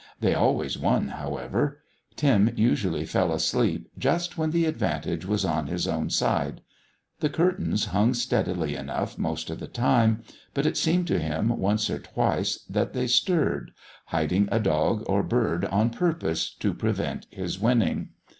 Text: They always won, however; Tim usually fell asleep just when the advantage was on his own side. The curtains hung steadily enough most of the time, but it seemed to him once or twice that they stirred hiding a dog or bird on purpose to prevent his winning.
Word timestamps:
They 0.19 0.33
always 0.33 0.79
won, 0.79 1.09
however; 1.09 1.77
Tim 2.15 2.51
usually 2.55 3.05
fell 3.05 3.31
asleep 3.31 3.87
just 3.99 4.35
when 4.35 4.49
the 4.49 4.65
advantage 4.65 5.27
was 5.27 5.45
on 5.45 5.67
his 5.67 5.87
own 5.87 6.09
side. 6.09 6.61
The 7.19 7.29
curtains 7.29 7.85
hung 7.85 8.15
steadily 8.15 8.75
enough 8.75 9.19
most 9.19 9.51
of 9.51 9.59
the 9.59 9.67
time, 9.67 10.23
but 10.55 10.65
it 10.65 10.75
seemed 10.75 11.05
to 11.09 11.19
him 11.19 11.49
once 11.49 11.87
or 11.87 11.99
twice 11.99 12.63
that 12.67 12.93
they 12.93 13.05
stirred 13.05 13.73
hiding 14.05 14.49
a 14.51 14.59
dog 14.59 15.03
or 15.05 15.21
bird 15.21 15.65
on 15.65 15.91
purpose 15.91 16.51
to 16.55 16.73
prevent 16.73 17.27
his 17.29 17.59
winning. 17.59 18.09